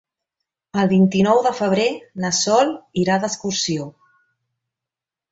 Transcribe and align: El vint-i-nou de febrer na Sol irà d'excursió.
El 0.83 0.87
vint-i-nou 0.93 1.41
de 1.47 1.51
febrer 1.57 1.85
na 2.23 2.31
Sol 2.37 2.71
irà 3.01 3.17
d'excursió. 3.25 3.85